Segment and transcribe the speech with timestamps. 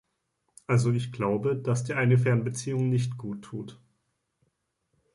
[0.65, 3.79] Also ich glaube, dass dir eine Fernbeziehung nicht gut tut.